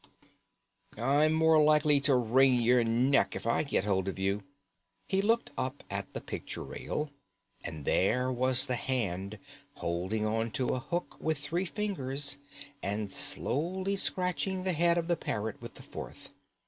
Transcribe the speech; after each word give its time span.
"I'm 0.97 1.31
more 1.33 1.63
likely 1.63 1.99
to 1.99 2.15
wring 2.15 2.59
your 2.59 2.83
neck 2.83 3.35
if 3.35 3.45
I 3.45 3.61
get 3.61 3.83
hold 3.83 4.07
of 4.07 4.17
you." 4.17 4.41
He 5.05 5.21
looked 5.21 5.51
up 5.59 5.83
at 5.91 6.11
the 6.15 6.19
picture 6.21 6.63
rail, 6.63 7.11
and 7.63 7.85
there 7.85 8.31
was 8.31 8.65
the 8.65 8.77
hand 8.77 9.37
holding 9.75 10.25
on 10.25 10.49
to 10.53 10.69
a 10.69 10.79
hook 10.79 11.17
with 11.19 11.37
three 11.37 11.65
fingers, 11.65 12.39
and 12.81 13.11
slowly 13.13 13.95
scratching 13.95 14.63
the 14.63 14.73
head 14.73 14.97
of 14.97 15.07
the 15.07 15.15
parrot 15.15 15.61
with 15.61 15.75
the 15.75 15.83
fourth. 15.83 16.29